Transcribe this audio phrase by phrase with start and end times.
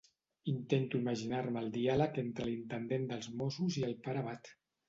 [0.51, 4.55] Intento imaginar-me el diàleg entre l'intendent dels Mossos i el pare abat.